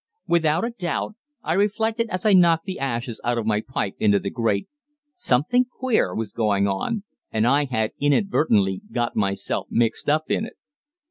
[0.25, 1.13] Without a doubt,
[1.43, 4.67] I reflected as I knocked the ashes out of my pipe into the grate,
[5.13, 10.57] something "queer" was going on, and I had inadvertently got myself mixed up in it.